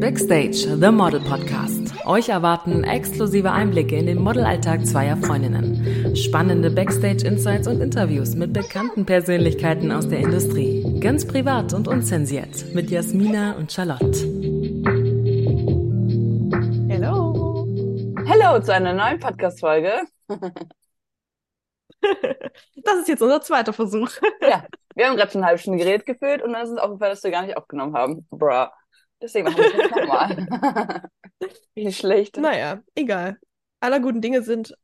[0.00, 1.92] Backstage, The Model Podcast.
[2.06, 6.14] Euch erwarten exklusive Einblicke in den Modelalltag zweier Freundinnen.
[6.14, 11.00] Spannende Backstage-Insights und Interviews mit bekannten Persönlichkeiten aus der Industrie.
[11.00, 14.20] Ganz privat und unzensiert mit Jasmina und Charlotte.
[16.88, 17.66] Hallo.
[18.28, 20.02] Hallo zu einer neuen Podcast-Folge.
[22.84, 24.08] Das ist jetzt unser zweiter Versuch.
[24.40, 27.10] Ja, wir haben gerade schon eine halbe Stunde geredet gefühlt und dann ist es aufgefallen,
[27.10, 28.24] dass wir gar nicht aufgenommen haben.
[28.30, 28.68] Bruh.
[29.20, 31.08] Deswegen machen wir es nochmal.
[31.74, 32.36] Wie schlecht.
[32.36, 33.38] Naja, egal.
[33.80, 34.76] Aller guten Dinge sind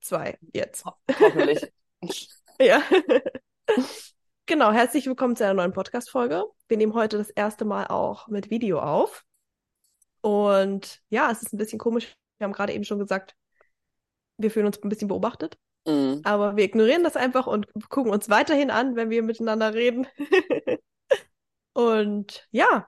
[0.00, 0.84] zwei jetzt.
[0.84, 1.72] Ho hoffentlich.
[2.60, 2.82] Ja.
[4.46, 6.44] Genau, herzlich willkommen zu einer neuen Podcast-Folge.
[6.68, 9.24] Wir nehmen heute das erste Mal auch mit Video auf.
[10.20, 12.14] Und ja, es ist ein bisschen komisch.
[12.36, 13.34] Wir haben gerade eben schon gesagt,
[14.36, 15.56] wir fühlen uns ein bisschen beobachtet.
[15.86, 16.16] Mm.
[16.24, 20.06] Aber wir ignorieren das einfach und gucken uns weiterhin an, wenn wir miteinander reden.
[21.72, 22.86] Und ja,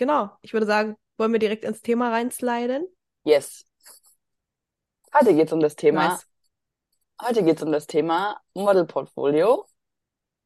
[0.00, 0.30] genau.
[0.40, 2.86] Ich würde sagen, wollen wir direkt ins Thema reinsliden?
[3.22, 3.64] Yes.
[5.14, 6.08] Heute geht es um das Thema.
[6.08, 6.26] Nice.
[7.22, 9.66] Heute geht es um das Thema Modelportfolio.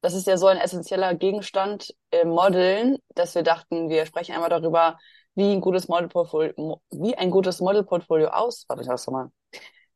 [0.03, 4.51] Das ist ja so ein essentieller Gegenstand im Modeln, dass wir dachten, wir sprechen einmal
[4.51, 4.99] darüber,
[5.35, 9.31] wie ein gutes Modelportfolio, mo- wie ein gutes Modelportfolio aus, warte, ich sag's nochmal,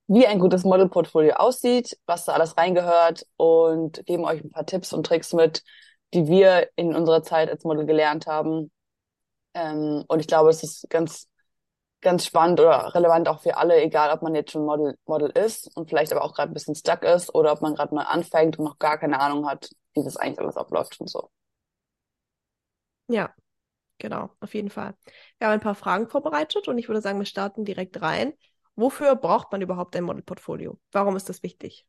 [0.07, 4.93] wie ein gutes Modelportfolio aussieht, was da alles reingehört und geben euch ein paar Tipps
[4.93, 5.63] und Tricks mit,
[6.15, 8.71] die wir in unserer Zeit als Model gelernt haben.
[9.59, 11.29] Ähm, und ich glaube, es ist ganz,
[12.03, 15.75] ganz spannend oder relevant auch für alle, egal ob man jetzt schon Model, Model ist
[15.77, 18.59] und vielleicht aber auch gerade ein bisschen stuck ist oder ob man gerade neu anfängt
[18.59, 21.31] und noch gar keine Ahnung hat, wie das eigentlich alles abläuft und so.
[23.09, 23.35] Ja,
[23.99, 24.97] genau, auf jeden Fall.
[25.39, 28.35] Wir haben ein paar Fragen vorbereitet und ich würde sagen, wir starten direkt rein.
[28.77, 30.81] Wofür braucht man überhaupt ein Modelportfolio?
[30.93, 31.87] Warum ist das wichtig?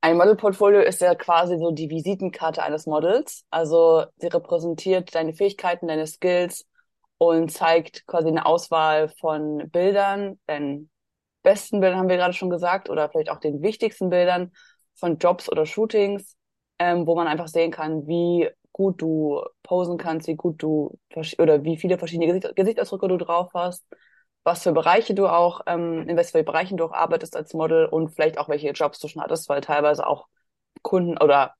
[0.00, 3.44] Ein Modelportfolio ist ja quasi so die Visitenkarte eines Models.
[3.50, 6.66] Also sie repräsentiert deine Fähigkeiten, deine Skills
[7.18, 10.90] und zeigt quasi eine Auswahl von Bildern, deinen
[11.42, 14.52] besten Bildern haben wir gerade schon gesagt, oder vielleicht auch den wichtigsten Bildern
[14.94, 16.36] von Jobs oder Shootings,
[16.78, 20.96] ähm, wo man einfach sehen kann, wie gut du posen kannst, wie gut du
[21.38, 23.84] oder wie viele verschiedene Gesicht Gesichtsausdrücke du drauf hast,
[24.48, 27.86] was für Bereiche du auch, ähm, in was für Bereichen du auch arbeitest als Model
[27.86, 30.28] und vielleicht auch welche Jobs du schon hattest, weil teilweise auch
[30.82, 31.54] Kunden oder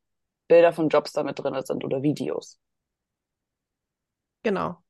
[0.48, 2.58] Bilder von Jobs damit drin sind oder Videos.
[4.42, 4.82] Genau.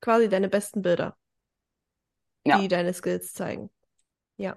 [0.00, 1.16] Quasi deine besten Bilder,
[2.44, 2.58] Ja.
[2.58, 3.70] die deine Skills zeigen.
[4.36, 4.56] Ja.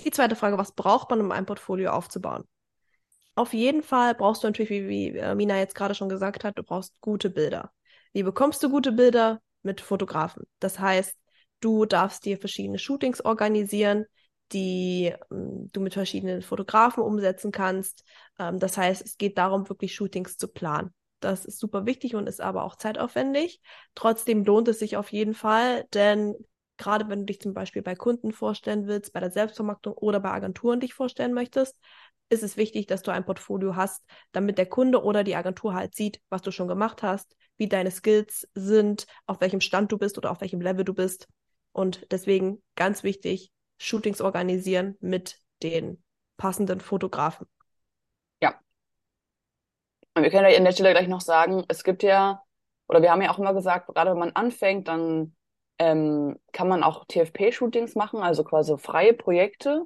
[0.00, 2.44] Die zweite Frage, was braucht man, um ein Portfolio aufzubauen?
[3.34, 6.58] Auf jeden Fall brauchst du natürlich, wie, wie äh, Mina jetzt gerade schon gesagt hat,
[6.58, 7.72] du brauchst gute Bilder.
[8.12, 9.40] Wie bekommst du gute Bilder?
[9.62, 10.44] Mit Fotografen.
[10.60, 11.16] Das heißt,
[11.60, 14.06] du darfst dir verschiedene Shootings organisieren,
[14.52, 18.04] die ähm, du mit verschiedenen Fotografen umsetzen kannst.
[18.38, 20.92] Ähm, das heißt, es geht darum, wirklich Shootings zu planen.
[21.20, 23.60] Das ist super wichtig und ist aber auch zeitaufwendig.
[23.94, 26.34] Trotzdem lohnt es sich auf jeden Fall, denn
[26.76, 30.30] gerade wenn du dich zum Beispiel bei Kunden vorstellen willst, bei der Selbstvermarktung oder bei
[30.30, 31.76] Agenturen dich vorstellen möchtest,
[32.30, 35.94] ist es wichtig, dass du ein Portfolio hast, damit der Kunde oder die Agentur halt
[35.94, 40.18] sieht, was du schon gemacht hast, wie deine Skills sind, auf welchem Stand du bist
[40.18, 41.26] oder auf welchem Level du bist.
[41.78, 46.02] Und deswegen ganz wichtig, Shootings organisieren mit den
[46.36, 47.46] passenden Fotografen.
[50.18, 52.42] Und wir können ja an der Stelle gleich noch sagen, es gibt ja,
[52.88, 55.36] oder wir haben ja auch immer gesagt, gerade wenn man anfängt, dann
[55.78, 59.84] ähm, kann man auch TFP-Shootings machen, also quasi freie Projekte.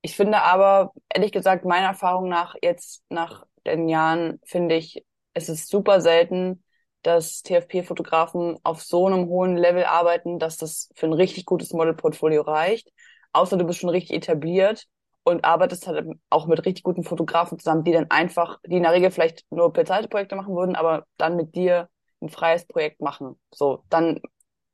[0.00, 5.04] Ich finde aber, ehrlich gesagt, meiner Erfahrung nach, jetzt nach den Jahren, finde ich,
[5.34, 6.64] es ist super selten,
[7.06, 12.42] dass TFP-Fotografen auf so einem hohen Level arbeiten, dass das für ein richtig gutes Modelportfolio
[12.42, 12.92] reicht.
[13.32, 14.86] Außer du bist schon richtig etabliert
[15.22, 18.92] und arbeitest halt auch mit richtig guten Fotografen zusammen, die dann einfach, die in der
[18.92, 21.88] Regel vielleicht nur bezahlte Projekte machen würden, aber dann mit dir
[22.20, 23.38] ein freies Projekt machen.
[23.52, 24.20] So, dann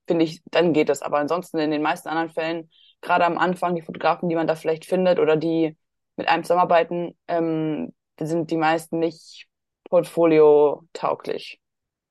[0.07, 1.03] finde ich, dann geht es.
[1.03, 2.71] Aber ansonsten in den meisten anderen Fällen,
[3.01, 5.77] gerade am Anfang, die Fotografen, die man da vielleicht findet oder die
[6.17, 9.47] mit einem zusammenarbeiten, ähm, sind die meisten nicht
[9.85, 11.62] portfolio-tauglich.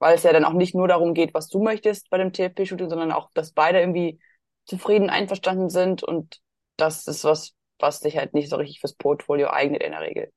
[0.02, 2.90] Weil es ja dann auch nicht nur darum geht, was du möchtest bei dem TFP-Shooting,
[2.92, 4.20] sondern auch, dass beide irgendwie
[4.66, 6.42] zufrieden, einverstanden sind und
[6.78, 10.34] das ist was, was sich halt nicht so richtig fürs Portfolio eignet in der Regel.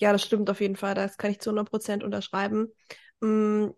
[0.00, 0.94] Ja, das stimmt auf jeden Fall.
[0.94, 2.72] Das kann ich zu 100% unterschreiben.
[3.20, 3.68] Mm,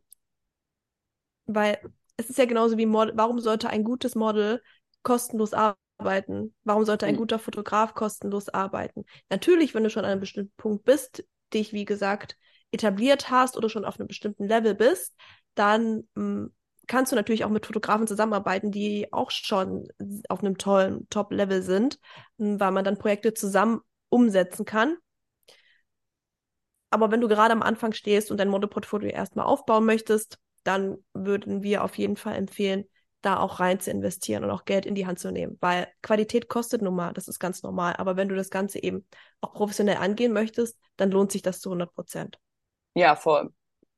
[1.47, 1.79] Weil
[2.17, 3.17] es ist ja genauso wie Model.
[3.17, 4.63] Warum sollte ein gutes Model
[5.03, 6.55] kostenlos arbeiten?
[6.65, 7.17] Warum sollte ein Hm.
[7.17, 9.05] guter Fotograf kostenlos arbeiten?
[9.31, 11.25] Natürlich, wenn du schon an einem bestimmten Punkt bist,
[11.55, 12.39] dich, wie gesagt,
[12.71, 15.17] etabliert hast oder schon auf einem bestimmten Level bist,
[15.55, 16.47] dann mm,
[16.87, 19.89] kannst du natürlich auch mit Fotografen zusammenarbeiten, die auch schon
[20.29, 21.99] auf einem tollen Top-Level sind,
[22.39, 24.97] mm, weil man dann Projekte zusammen umsetzen kann.
[26.91, 31.63] Aber wenn du gerade am Anfang stehst und dein Modelportfolio erstmal aufbauen möchtest, dann würden
[31.63, 32.85] wir auf jeden Fall empfehlen,
[33.21, 35.59] da auch rein zu investieren und auch Geld in die Hand zu nehmen.
[35.61, 37.95] Weil Qualität kostet nun mal, das ist ganz normal.
[37.97, 39.07] Aber wenn du das Ganze eben
[39.41, 42.39] auch professionell angehen möchtest, dann lohnt sich das zu 100 Prozent.
[42.95, 43.51] Ja, vor,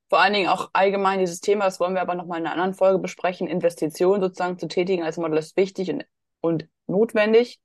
[0.09, 2.75] vor allen Dingen auch allgemein dieses Thema, das wollen wir aber nochmal in einer anderen
[2.75, 6.05] Folge besprechen, Investitionen sozusagen zu tätigen als Model ist wichtig und,
[6.41, 7.61] und notwendig,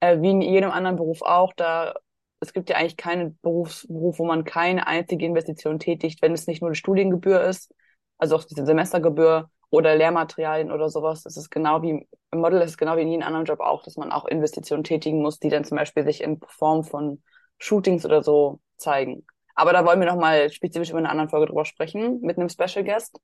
[0.00, 1.52] äh, wie in jedem anderen Beruf auch.
[1.54, 1.94] Da
[2.40, 6.46] es gibt ja eigentlich keinen Berufs, Beruf, wo man keine einzige Investition tätigt, wenn es
[6.46, 7.74] nicht nur die Studiengebühr ist,
[8.18, 11.22] also auch diese Semestergebühr oder Lehrmaterialien oder sowas.
[11.22, 13.82] Das ist genau wie im Model ist es genau wie in jedem anderen Job auch,
[13.82, 17.22] dass man auch Investitionen tätigen muss, die dann zum Beispiel sich in Form von
[17.58, 19.26] Shootings oder so zeigen.
[19.54, 22.84] Aber da wollen wir nochmal spezifisch über eine andere Folge drüber sprechen mit einem Special
[22.84, 23.20] Guest.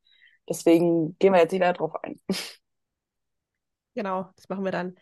[0.49, 2.21] Deswegen gehen wir jetzt nicht weiter drauf ein.
[3.95, 4.95] Genau, das machen wir dann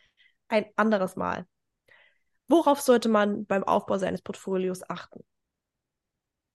[0.46, 1.48] ein anderes Mal.
[2.46, 5.24] Worauf sollte man beim Aufbau seines Portfolios achten?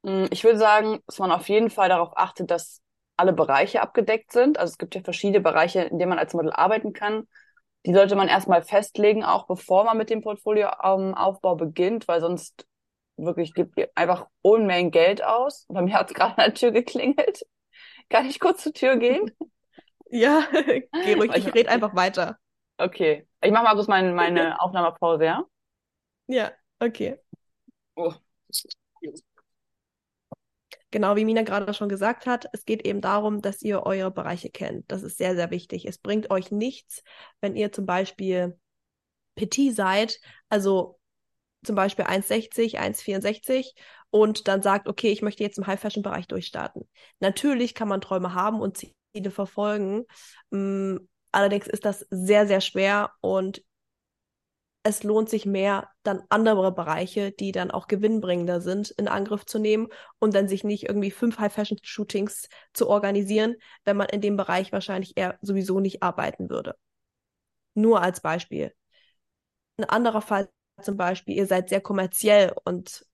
[0.05, 2.81] Hm, ich würde sagen, dass man auf jeden Fall darauf achtet, dass
[3.17, 4.57] alle Bereiche abgedeckt sind.
[4.57, 7.27] Also es gibt ja verschiedene Bereiche, in denen man als Model arbeiten kann.
[7.85, 12.65] Die sollte man erstmal festlegen, auch bevor man mit dem Portfolioaufbau beginnt, weil sonst
[13.25, 15.65] wirklich gibt ihr einfach Unmengen Geld aus.
[15.69, 17.45] Bei mir hat es gerade an der Tür geklingelt.
[18.09, 19.31] Kann ich kurz zur Tür gehen?
[20.11, 20.47] Ja,
[21.05, 22.39] geh ruhig, ich rede einfach weiter.
[22.79, 23.27] Okay.
[23.43, 25.45] Ich mache mal kurz meine, meine Aufnahmepause, ja?
[26.25, 27.19] Ja, okay.
[27.95, 28.11] Oh.
[30.91, 34.49] Genau wie Mina gerade schon gesagt hat, es geht eben darum, dass ihr eure Bereiche
[34.49, 34.91] kennt.
[34.91, 35.85] Das ist sehr, sehr wichtig.
[35.85, 37.03] Es bringt euch nichts,
[37.41, 38.59] wenn ihr zum Beispiel
[39.35, 40.19] Petit seid,
[40.49, 40.98] also
[41.63, 43.73] zum Beispiel 1,60, 1,64
[44.11, 46.87] und dann sagt, okay, ich möchte jetzt im High-Fashion-Bereich durchstarten.
[47.19, 50.05] Natürlich kann man Träume haben und Ziele verfolgen.
[50.51, 50.97] Mm,
[51.31, 53.61] allerdings ist das sehr, sehr schwer und
[54.83, 59.59] es lohnt sich mehr, dann andere Bereiche, die dann auch gewinnbringender sind, in Angriff zu
[59.59, 59.89] nehmen
[60.19, 65.17] und dann sich nicht irgendwie fünf High-Fashion-Shootings zu organisieren, wenn man in dem Bereich wahrscheinlich
[65.17, 66.75] eher sowieso nicht arbeiten würde.
[67.73, 68.73] Nur als Beispiel.
[69.77, 70.49] Ein anderer Fall
[70.81, 73.05] zum Beispiel, ihr seid sehr kommerziell und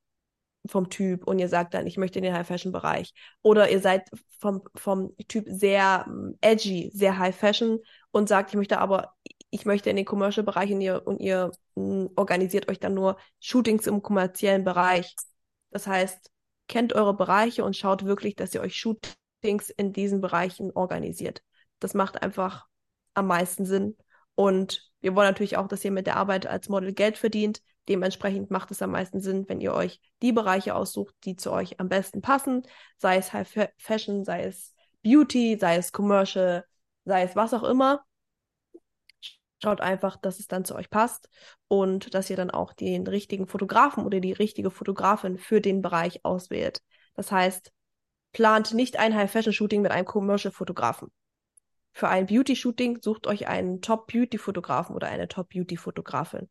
[0.68, 3.14] vom Typ und ihr sagt dann, ich möchte in den High-Fashion-Bereich.
[3.44, 4.10] Oder ihr seid
[4.40, 7.80] vom, vom Typ sehr ähm, edgy, sehr High-Fashion
[8.12, 9.14] und sagt, ich möchte aber
[9.56, 13.18] ich möchte in den Commercial-Bereich und ihr, und ihr mh, hm, organisiert euch dann nur
[13.40, 15.16] Shootings im kommerziellen Bereich.
[15.72, 16.30] Das heißt,
[16.68, 21.42] kennt eure Bereiche und schaut wirklich, dass ihr euch Shootings in diesen Bereichen organisiert.
[21.80, 22.68] Das macht einfach
[23.14, 23.96] am meisten Sinn.
[24.36, 27.62] Und wir wollen natürlich auch, dass ihr mit der Arbeit als Model Geld verdient.
[27.88, 31.80] Dementsprechend macht es am meisten Sinn, wenn ihr euch die Bereiche aussucht, die zu euch
[31.80, 32.64] am besten passen.
[32.98, 34.74] Sei es High Fashion, sei es
[35.04, 36.66] Beauty, sei es Commercial,
[37.06, 38.04] sei es was auch immer.
[39.62, 41.30] Schaut einfach, dass es dann zu euch passt
[41.68, 46.26] und dass ihr dann auch den richtigen Fotografen oder die richtige Fotografin für den Bereich
[46.26, 46.82] auswählt.
[47.14, 47.72] Das heißt,
[48.34, 51.10] plant nicht ein High-Fashion-Shooting mit einem Commercial-Fotografen.
[51.98, 56.50] Für ein Beauty-Shooting sucht euch einen Top-Beauty-Fotografen oder eine Top-Beauty-Fotografin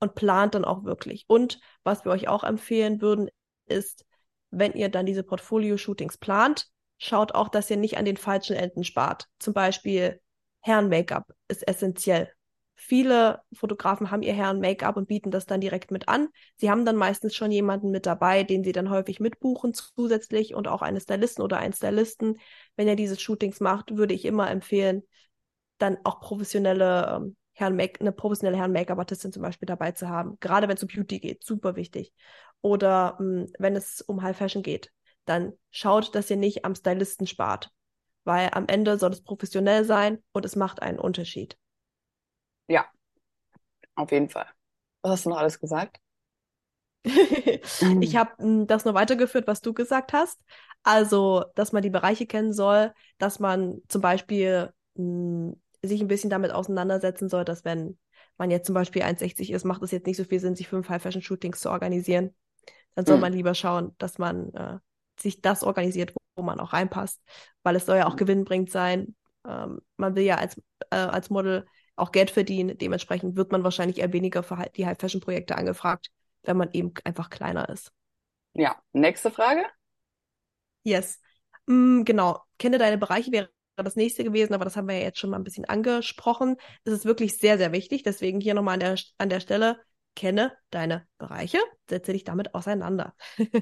[0.00, 1.26] und plant dann auch wirklich.
[1.28, 3.30] Und was wir euch auch empfehlen würden,
[3.66, 4.04] ist,
[4.50, 6.66] wenn ihr dann diese Portfolio-Shootings plant,
[6.98, 9.28] schaut auch, dass ihr nicht an den falschen Enden spart.
[9.38, 10.20] Zum Beispiel
[10.58, 12.32] Herren-Make-up ist essentiell.
[12.82, 16.28] Viele Fotografen haben ihr Herren Make-up und bieten das dann direkt mit an.
[16.56, 20.66] Sie haben dann meistens schon jemanden mit dabei, den sie dann häufig mitbuchen zusätzlich und
[20.66, 22.38] auch eine Stylisten oder einen Stylisten.
[22.76, 25.02] Wenn ihr diese Shootings macht, würde ich immer empfehlen,
[25.76, 30.38] dann auch professionelle ähm, Herren Make eine professionelle Herren Make-up-Artistin zum Beispiel dabei zu haben.
[30.40, 32.14] Gerade wenn es um Beauty geht, super wichtig.
[32.62, 34.90] Oder mh, hm, wenn es um High Fashion geht,
[35.26, 37.68] dann schaut, dass ihr nicht am Stylisten spart.
[38.24, 41.58] Weil am Ende soll es professionell sein und es macht einen Unterschied.
[42.70, 42.86] Ja,
[43.96, 44.46] auf jeden Fall.
[45.02, 45.98] Was hast du noch alles gesagt?
[47.04, 50.40] ich habe hm, das nur weitergeführt, was du gesagt hast.
[50.84, 56.08] Also, dass man die Bereiche kennen soll, dass man zum Beispiel mh, hm, sich ein
[56.08, 57.98] bisschen damit auseinandersetzen soll, dass wenn
[58.36, 60.88] man jetzt zum Beispiel 1,60 ist, macht es jetzt nicht so viel Sinn, sich fünf
[60.88, 62.34] High-Fashion-Shootings zu organisieren.
[62.94, 63.22] Dann soll mhm.
[63.22, 64.78] man lieber schauen, dass man äh,
[65.18, 67.20] sich das organisiert, wo, wo, man auch reinpasst,
[67.64, 69.16] weil es soll ja auch gewinnbringend sein.
[69.46, 70.60] Ähm, man will ja als,
[70.90, 71.66] äh, als Model
[72.00, 72.76] auch Geld verdienen.
[72.78, 76.10] Dementsprechend wird man wahrscheinlich eher weniger für die High-Fashion-Projekte angefragt,
[76.42, 77.92] wenn man eben einfach kleiner ist.
[78.54, 79.64] Ja, nächste Frage.
[80.82, 81.20] Yes.
[81.66, 82.40] Mm, genau.
[82.58, 85.38] Kenne deine Bereiche wäre das nächste gewesen, aber das haben wir ja jetzt schon mal
[85.38, 86.56] ein bisschen angesprochen.
[86.84, 88.02] Es ist wirklich sehr, sehr wichtig.
[88.02, 89.80] Deswegen hier nochmal an der, an der Stelle,
[90.16, 93.14] kenne deine Bereiche, setze dich damit auseinander.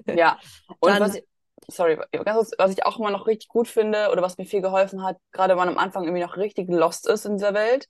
[0.07, 0.38] ja,
[0.80, 1.25] und Dann, was ich,
[1.68, 5.18] sorry, was ich auch immer noch richtig gut finde oder was mir viel geholfen hat,
[5.33, 7.88] gerade wenn man am Anfang irgendwie noch richtig lost ist in dieser Welt,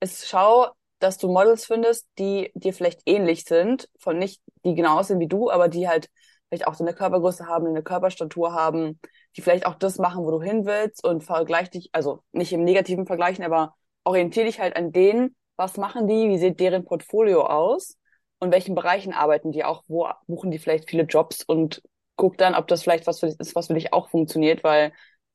[0.00, 4.98] ist, schau, dass du Models findest, die dir vielleicht ähnlich sind, von nicht, die genau
[4.98, 6.08] aussehen wie du, aber die halt
[6.48, 9.00] vielleicht auch so eine Körpergröße haben, eine Körperstatur haben,
[9.36, 12.64] die vielleicht auch das machen, wo du hin willst und vergleich dich, also nicht im
[12.64, 17.46] negativen Vergleichen, aber orientiere dich halt an denen, was machen die, wie sieht deren Portfolio
[17.46, 17.96] aus?
[18.38, 21.42] Und welchen Bereichen arbeiten die auch, wo buchen die vielleicht viele Jobs?
[21.42, 21.82] Und
[22.16, 24.92] guck dann, ob das vielleicht was für dich ist, was für dich auch funktioniert, weil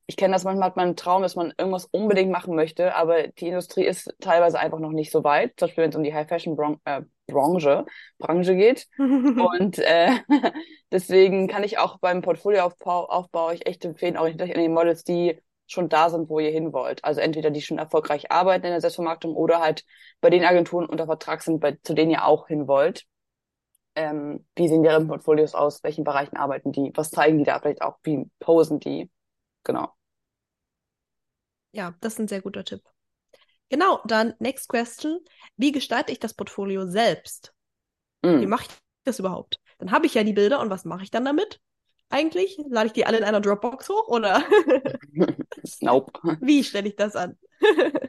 [0.08, 3.26] ich kenne das manchmal hat man einen Traum, dass man irgendwas unbedingt machen möchte, aber
[3.28, 5.54] die Industrie ist teilweise einfach noch nicht so weit.
[5.56, 7.86] Zum Beispiel, wenn es um die High-Fashion-Branche äh, Branche,
[8.18, 8.88] Branche geht.
[8.98, 10.12] und äh,
[10.92, 15.40] deswegen kann ich auch beim Portfolioaufbau Aufbau euch echt empfehlen, euch an die Models, die
[15.66, 17.04] schon da sind, wo ihr hin wollt.
[17.04, 19.84] Also entweder die schon erfolgreich arbeiten in der Selbstvermarktung oder halt
[20.20, 23.06] bei den Agenturen unter Vertrag sind, bei, zu denen ihr auch hin wollt.
[23.96, 25.82] Ähm, wie sehen deren Portfolios aus?
[25.82, 26.92] Welchen Bereichen arbeiten die?
[26.94, 27.98] Was zeigen die da vielleicht auch?
[28.04, 29.10] Wie posen die?
[29.64, 29.95] Genau.
[31.76, 32.80] Ja, das ist ein sehr guter Tipp.
[33.68, 35.20] Genau, dann next question.
[35.58, 37.52] Wie gestalte ich das Portfolio selbst?
[38.22, 38.40] Mm.
[38.40, 39.60] Wie mache ich das überhaupt?
[39.78, 41.60] Dann habe ich ja die Bilder und was mache ich dann damit?
[42.08, 42.58] Eigentlich?
[42.70, 44.42] Lade ich die alle in einer Dropbox hoch oder?
[45.80, 46.38] nope.
[46.40, 47.36] Wie stelle ich das an?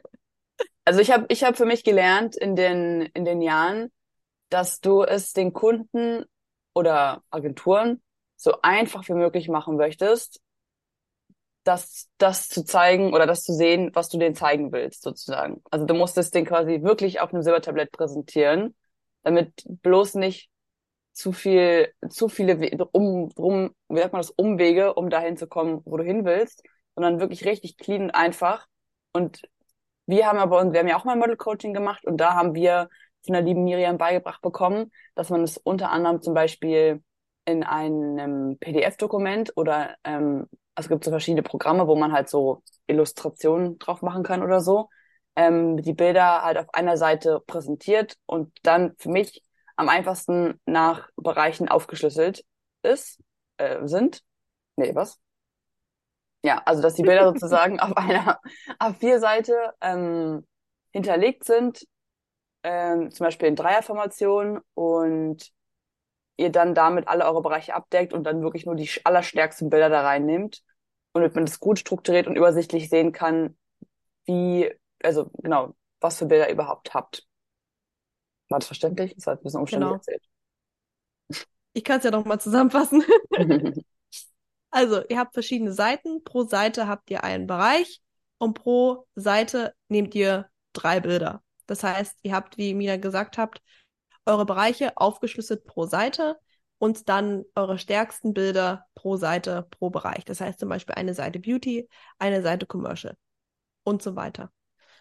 [0.86, 3.92] also ich habe ich hab für mich gelernt in den, in den Jahren,
[4.48, 6.24] dass du es den Kunden
[6.72, 8.00] oder Agenturen
[8.34, 10.40] so einfach wie möglich machen möchtest,
[11.68, 15.62] das, das zu zeigen oder das zu sehen, was du denen zeigen willst, sozusagen.
[15.70, 18.74] Also du musst es denen quasi wirklich auf einem Silbertablett präsentieren,
[19.22, 20.48] damit bloß nicht
[21.12, 22.56] zu viel, zu viele
[22.92, 26.62] um, drum, wie sagt man das, Umwege, um dahin zu kommen, wo du hin willst,
[26.94, 28.66] sondern wirklich richtig clean und einfach.
[29.12, 29.42] Und
[30.06, 32.88] wir haben aber, wir haben ja auch mal Model Coaching gemacht und da haben wir
[33.26, 37.02] von der lieben Miriam beigebracht bekommen, dass man es unter anderem zum Beispiel
[37.44, 40.46] in einem PDF-Dokument oder ähm,
[40.78, 44.60] also es gibt so verschiedene Programme, wo man halt so Illustrationen drauf machen kann oder
[44.60, 44.88] so,
[45.34, 49.42] ähm, die Bilder halt auf einer Seite präsentiert und dann für mich
[49.74, 52.44] am einfachsten nach Bereichen aufgeschlüsselt
[52.82, 53.20] ist,
[53.56, 54.22] äh, sind.
[54.76, 55.18] Nee, was?
[56.44, 58.38] Ja, also dass die Bilder sozusagen auf einer
[58.78, 60.46] A4-Seite ähm,
[60.92, 61.88] hinterlegt sind,
[62.62, 65.50] ähm, zum Beispiel in Dreierformationen und
[66.38, 70.02] ihr dann damit alle eure Bereiche abdeckt und dann wirklich nur die allerstärksten Bilder da
[70.02, 70.62] reinnimmt
[71.12, 73.58] und damit man das gut strukturiert und übersichtlich sehen kann,
[74.24, 77.26] wie, also genau, was für Bilder ihr überhaupt habt.
[78.48, 79.14] War das verständlich?
[79.16, 79.96] Das war ein bisschen umständlich genau.
[79.96, 80.22] erzählt.
[81.74, 83.04] Ich kann es ja noch mal zusammenfassen.
[84.70, 86.24] also, ihr habt verschiedene Seiten.
[86.24, 88.00] Pro Seite habt ihr einen Bereich
[88.38, 91.42] und pro Seite nehmt ihr drei Bilder.
[91.66, 93.60] Das heißt, ihr habt, wie Mina gesagt habt,
[94.28, 96.36] eure Bereiche aufgeschlüsselt pro Seite
[96.78, 100.24] und dann eure stärksten Bilder pro Seite, pro Bereich.
[100.24, 103.16] Das heißt zum Beispiel eine Seite Beauty, eine Seite Commercial
[103.82, 104.52] und so weiter.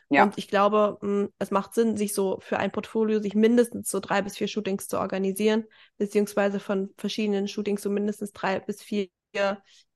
[0.09, 0.23] Ja.
[0.23, 3.99] Und ich glaube, hm, es macht Sinn, sich so für ein Portfolio, sich mindestens so
[3.99, 5.65] drei bis vier Shootings zu organisieren,
[5.97, 9.09] beziehungsweise von verschiedenen Shootings so mindestens drei bis vier,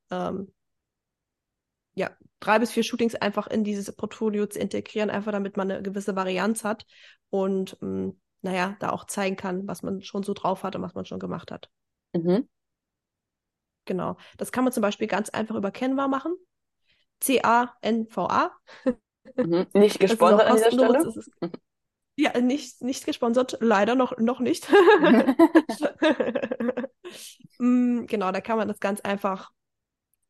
[0.09, 0.53] ähm,
[1.93, 2.11] ja,
[2.41, 6.15] drei bis vier Shootings einfach in dieses Portfolio zu integrieren, einfach damit man eine gewisse
[6.15, 6.85] Varianz hat
[7.29, 10.81] und mh, hm, naja, da auch zeigen kann, was man schon so drauf hat und
[10.81, 11.69] was man schon gemacht hat.
[12.13, 12.49] Mhm.
[13.85, 14.17] Genau.
[14.37, 16.35] Das kann man zum Beispiel ganz einfach über Canva machen.
[17.19, 18.51] C-A-N-V-A.
[19.35, 19.67] Mhm.
[19.73, 21.07] Nicht gesponsert an dieser Stelle?
[21.07, 21.29] Ist,
[22.17, 24.69] ja, nicht, nicht gesponsert, leider noch, noch nicht.
[27.57, 29.51] mm, genau, da kann man das ganz einfach,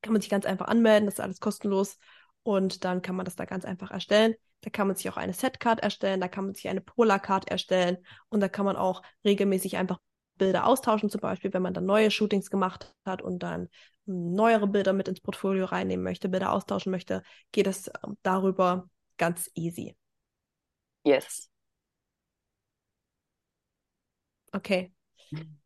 [0.01, 1.97] kann man sich ganz einfach anmelden, das ist alles kostenlos
[2.43, 4.35] und dann kann man das da ganz einfach erstellen.
[4.61, 7.97] Da kann man sich auch eine Setcard erstellen, da kann man sich eine Polarcard erstellen
[8.29, 9.99] und da kann man auch regelmäßig einfach
[10.37, 13.69] Bilder austauschen, zum Beispiel, wenn man dann neue Shootings gemacht hat und dann
[14.05, 19.51] neuere Bilder mit ins Portfolio reinnehmen möchte, Bilder austauschen möchte, geht es ähm, darüber ganz
[19.53, 19.95] easy.
[21.03, 21.49] Yes.
[24.53, 24.91] Okay.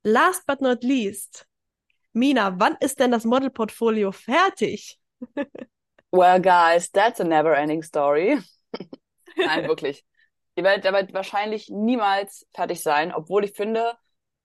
[0.04, 1.48] Last but not least,
[2.14, 5.00] Mina, wann ist denn das Modelportfolio fertig?
[6.12, 8.40] well, guys, that's a never-ending story.
[9.36, 10.06] Nein, wirklich.
[10.56, 13.94] Ihr werdet damit wahrscheinlich niemals fertig sein, obwohl ich finde,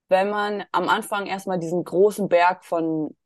[0.09, 3.17] wenn man am Anfang erstmal diesen großen Berg von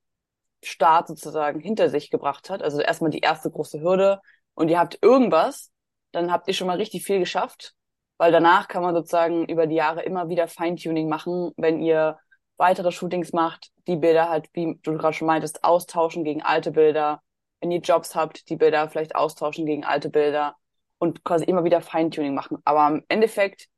[0.63, 4.21] Start sozusagen hinter sich gebracht hat, also erstmal die erste große Hürde
[4.55, 5.71] und ihr habt irgendwas,
[6.13, 7.75] dann habt ihr schon mal richtig viel geschafft,
[8.19, 12.19] weil danach kann man sozusagen über die Jahre immer wieder Feintuning machen, wenn ihr
[12.57, 17.23] weitere Shootings macht, die Bilder halt, wie du gerade schon meintest, austauschen gegen alte Bilder,
[17.61, 20.57] wenn ihr Jobs habt, die Bilder vielleicht austauschen gegen alte Bilder
[20.99, 22.59] und quasi immer wieder Feintuning machen.
[22.65, 23.69] Aber im Endeffekt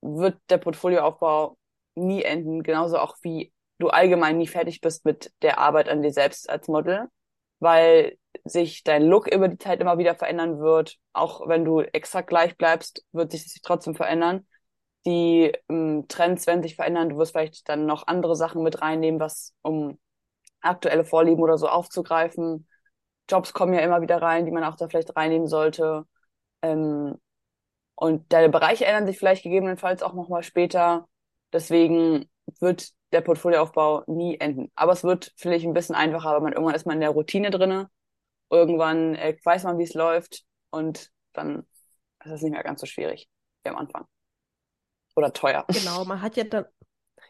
[0.00, 1.56] wird der Portfolioaufbau
[1.94, 6.12] nie enden, genauso auch wie du allgemein nie fertig bist mit der Arbeit an dir
[6.12, 7.08] selbst als Model,
[7.58, 10.96] weil sich dein Look über die Zeit immer wieder verändern wird.
[11.12, 14.46] Auch wenn du exakt gleich bleibst, wird sich das trotzdem verändern.
[15.06, 17.08] Die ähm, Trends werden sich verändern.
[17.08, 19.98] Du wirst vielleicht dann noch andere Sachen mit reinnehmen, was um
[20.60, 22.66] aktuelle Vorlieben oder so aufzugreifen.
[23.28, 26.04] Jobs kommen ja immer wieder rein, die man auch da vielleicht reinnehmen sollte.
[26.62, 27.16] Ähm,
[27.94, 31.08] und deine Bereiche ändern sich vielleicht gegebenenfalls auch nochmal später.
[31.52, 34.70] Deswegen wird der Portfolioaufbau nie enden.
[34.74, 37.50] Aber es wird vielleicht ein bisschen einfacher, weil man irgendwann ist man in der Routine
[37.50, 37.90] drinne.
[38.50, 41.66] Irgendwann äh, weiß man, wie es läuft und dann
[42.24, 43.28] ist es nicht mehr ganz so schwierig
[43.62, 44.06] wie am Anfang.
[45.16, 45.64] Oder teuer.
[45.68, 46.64] Genau, man hat ja dann,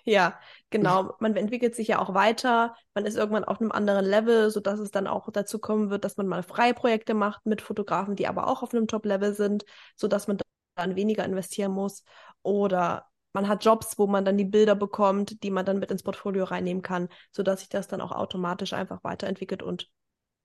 [0.05, 0.39] ja,
[0.71, 4.81] genau, man entwickelt sich ja auch weiter, man ist irgendwann auf einem anderen Level, sodass
[4.81, 8.47] es dann auch dazu kommen wird, dass man mal Freiprojekte macht mit Fotografen, die aber
[8.49, 9.65] auch auf einem Top-Level sind,
[9.97, 10.39] sodass man
[10.77, 12.05] dann weniger investieren muss.
[12.43, 16.03] Oder man hat Jobs, wo man dann die Bilder bekommt, die man dann mit ins
[16.03, 19.89] Portfolio reinnehmen kann, sodass sich das dann auch automatisch einfach weiterentwickelt und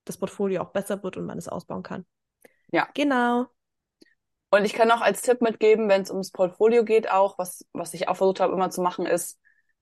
[0.06, 2.06] das Portfolio auch besser wird und man es ausbauen kann.
[2.72, 2.88] Ja.
[2.94, 3.48] Genau.
[4.52, 7.94] Und ich kann auch als Tipp mitgeben, wenn es ums Portfolio geht, auch, was, was
[7.94, 9.40] ich auch versucht habe immer zu machen, ist,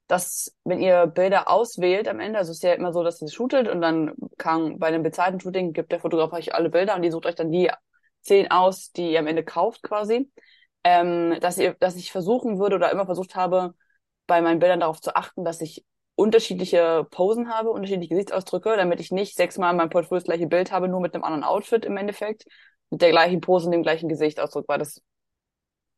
[0.07, 3.29] dass wenn ihr Bilder auswählt am Ende, also es ist ja immer so, dass ihr
[3.29, 7.01] shootet und dann kann bei einem bezahlten Shooting gibt der Fotograf euch alle Bilder und
[7.01, 7.71] die sucht euch dann die
[8.21, 10.29] zehn aus, die ihr am Ende kauft quasi,
[10.83, 13.73] ähm, dass ihr, dass ich versuchen würde oder immer versucht habe,
[14.27, 19.11] bei meinen Bildern darauf zu achten, dass ich unterschiedliche Posen habe, unterschiedliche Gesichtsausdrücke, damit ich
[19.11, 21.97] nicht sechsmal in meinem Portfolio das gleiche Bild habe, nur mit einem anderen Outfit im
[21.97, 22.45] Endeffekt,
[22.89, 25.01] mit der gleichen Pose und dem gleichen Gesichtsausdruck, weil das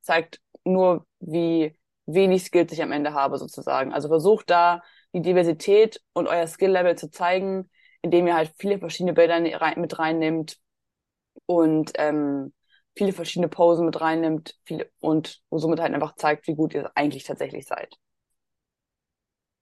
[0.01, 3.93] zeigt nur, wie wenig Skills ich am Ende habe, sozusagen.
[3.93, 4.81] Also versucht da
[5.13, 7.69] die Diversität und euer Skill-Level zu zeigen,
[8.01, 10.57] indem ihr halt viele verschiedene Bilder mit reinnimmt
[11.45, 12.53] und ähm,
[12.95, 17.23] viele verschiedene Posen mit reinnimmt viele, und somit halt einfach zeigt, wie gut ihr eigentlich
[17.23, 17.95] tatsächlich seid.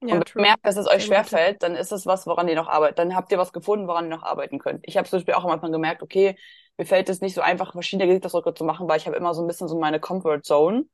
[0.01, 2.55] Ja, und wenn ihr merkt, dass es euch schwerfällt, dann ist es was, woran ihr
[2.55, 2.99] noch arbeitet.
[2.99, 4.85] Dann habt ihr was gefunden, woran ihr noch arbeiten könnt.
[4.85, 6.37] Ich habe zum Beispiel auch am Anfang gemerkt, okay,
[6.77, 9.41] mir fällt es nicht so einfach, verschiedene Gesichtsausdrücke zu machen, weil ich habe immer so
[9.41, 10.85] ein bisschen so meine Comfort Zone.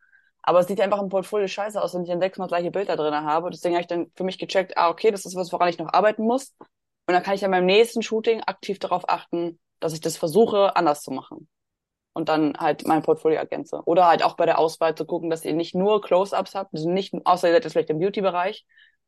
[0.41, 3.13] Aber es sieht einfach im Portfolio scheiße aus, wenn ich dann sechsmal gleiche Bilder drin
[3.13, 3.49] habe.
[3.49, 5.93] Deswegen habe ich dann für mich gecheckt, ah, okay, das ist was, woran ich noch
[5.93, 6.55] arbeiten muss.
[7.07, 10.75] Und dann kann ich dann beim nächsten Shooting aktiv darauf achten, dass ich das versuche,
[10.75, 11.47] anders zu machen.
[12.13, 13.81] Und dann halt mein Portfolio ergänze.
[13.85, 16.89] Oder halt auch bei der Auswahl zu gucken, dass ihr nicht nur Close-Ups habt, also
[16.89, 18.65] nicht, außer ihr seid jetzt vielleicht im Beauty-Bereich,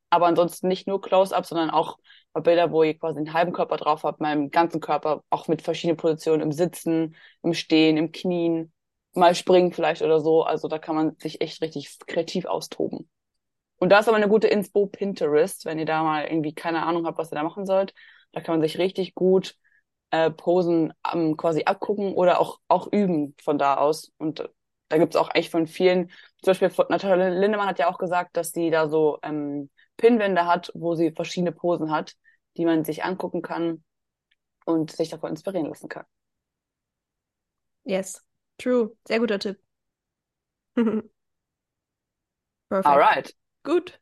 [0.10, 1.98] aber ansonsten nicht nur Close-Ups, sondern auch
[2.34, 5.98] Bilder, wo ihr quasi den halben Körper drauf habt, meinem ganzen Körper, auch mit verschiedenen
[5.98, 8.72] Positionen, im Sitzen, im Stehen, im Knien,
[9.14, 10.44] mal springen vielleicht oder so.
[10.44, 13.10] Also da kann man sich echt richtig kreativ austoben.
[13.78, 17.06] Und da ist aber eine gute Inspo Pinterest, wenn ihr da mal irgendwie keine Ahnung
[17.06, 17.94] habt, was ihr da machen sollt.
[18.32, 19.56] Da kann man sich richtig gut
[20.12, 24.12] äh, Posen ähm, quasi abgucken oder auch, auch üben von da aus.
[24.18, 24.48] Und
[24.90, 26.10] da gibt's auch echt von vielen,
[26.42, 30.46] zum Beispiel von, Natalia Lindemann hat ja auch gesagt, dass die da so ähm, Pinwände
[30.46, 32.16] hat, wo sie verschiedene Posen hat,
[32.58, 33.84] die man sich angucken kann
[34.66, 36.06] und sich davon inspirieren lassen kann.
[37.84, 38.22] Yes,
[38.58, 38.96] true.
[39.08, 39.60] Sehr guter Tipp.
[40.76, 41.12] Perfekt.
[42.70, 43.36] Alright.
[43.64, 44.00] Gut.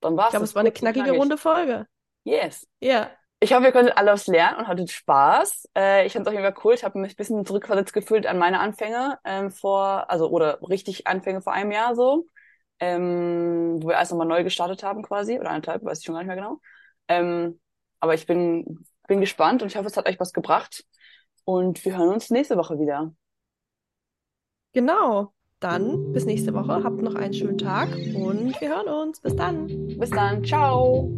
[0.00, 0.28] Dann war's.
[0.28, 1.86] Ich glaube, es war eine knackige runde Folge.
[2.24, 2.66] Yes.
[2.80, 2.88] Ja.
[2.88, 3.10] Yeah.
[3.40, 5.68] Ich hoffe, ihr konntet alle was lernen und hattet Spaß.
[5.76, 6.74] Äh, ich fand es auf jeden Fall cool.
[6.74, 11.06] Ich habe mich ein bisschen zurückversetzt gefühlt an meine Anfänge ähm, vor, also oder richtig
[11.06, 12.26] Anfänge vor einem Jahr so,
[12.80, 16.22] ähm, wo wir erst nochmal neu gestartet haben quasi, oder anderthalb, weiß ich schon gar
[16.22, 16.60] nicht mehr genau.
[17.06, 17.60] Ähm,
[18.00, 20.84] aber ich bin, bin gespannt und ich hoffe, es hat euch was gebracht.
[21.44, 23.12] Und wir hören uns nächste Woche wieder.
[24.78, 25.32] Genau.
[25.58, 26.84] Dann bis nächste Woche.
[26.84, 29.20] Habt noch einen schönen Tag und wir hören uns.
[29.20, 29.66] Bis dann.
[29.98, 30.44] Bis dann.
[30.44, 31.10] Ciao.